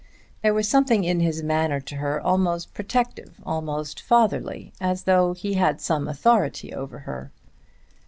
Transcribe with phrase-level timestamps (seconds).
[0.41, 5.53] There was something in his manner to her almost protective, almost fatherly, as though he
[5.53, 7.29] had some authority over her.